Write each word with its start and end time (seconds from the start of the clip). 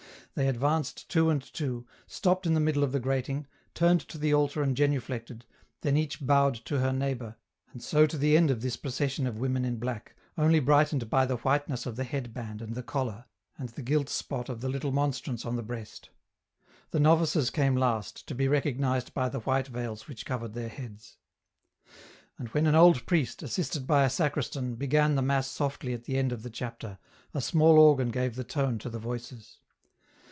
They 0.33 0.47
advanced 0.47 1.09
two 1.09 1.29
and 1.29 1.41
two, 1.43 1.85
stopped 2.07 2.47
in 2.47 2.53
the 2.53 2.61
middle 2.61 2.85
of 2.85 2.93
the 2.93 3.01
grating, 3.01 3.47
turned 3.73 3.99
to 4.07 4.17
the 4.17 4.33
altar 4.33 4.63
and 4.63 4.77
genuflected, 4.77 5.43
then 5.81 5.97
each 5.97 6.25
bowed 6.25 6.55
to 6.63 6.79
her 6.79 6.93
neigh 6.93 7.15
bour, 7.15 7.35
and 7.73 7.83
so 7.83 8.07
to 8.07 8.17
the 8.17 8.37
end 8.37 8.49
of 8.49 8.61
this 8.61 8.77
procession 8.77 9.27
of 9.27 9.39
women 9.39 9.65
in 9.65 9.75
black, 9.75 10.15
only 10.37 10.61
brightened 10.61 11.09
by 11.09 11.25
the 11.25 11.35
whiteness 11.35 11.85
of 11.85 11.97
the 11.97 12.05
head 12.05 12.33
band 12.33 12.61
and 12.61 12.75
the 12.75 12.81
collar, 12.81 13.25
and 13.57 13.69
the 13.69 13.81
gilt 13.81 14.07
spot 14.07 14.47
of 14.47 14.61
the 14.61 14.69
little 14.69 14.93
monstrance 14.93 15.45
on 15.45 15.57
the 15.57 15.61
breast. 15.63 16.09
The 16.91 16.99
novices 17.01 17.49
came 17.49 17.75
last, 17.75 18.25
to 18.29 18.33
be 18.33 18.47
recognized 18.47 19.13
by 19.13 19.27
the 19.27 19.41
white 19.41 19.67
veils 19.67 20.07
which 20.07 20.25
covered 20.25 20.53
their 20.53 20.69
heads. 20.69 21.17
And 22.37 22.47
when 22.47 22.67
an 22.67 22.75
old 22.75 23.05
priest, 23.05 23.43
assisted 23.43 23.85
by 23.85 24.05
a 24.05 24.09
sacristan, 24.09 24.75
began 24.75 25.15
the 25.15 25.21
mass 25.21 25.47
softly 25.47 25.91
at 25.91 26.05
the 26.05 26.17
end 26.17 26.31
of 26.31 26.41
the 26.43 26.49
chapter, 26.49 26.99
a 27.33 27.41
small 27.41 27.77
organ 27.77 28.11
gave 28.11 28.35
the 28.35 28.45
tone 28.45 28.77
to 28.79 28.89
the 28.89 28.97
voices. 28.97 29.57